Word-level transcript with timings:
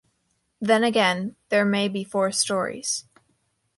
Then 0.59 0.83
again, 0.83 1.35
there 1.49 1.63
may 1.63 1.87
be 1.87 2.03
four 2.03 2.31
stories. 2.31 3.05